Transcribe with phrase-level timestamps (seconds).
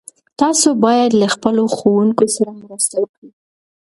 [0.39, 3.29] تاسو باید له خپلو ښوونکو سره مرسته وکړئ.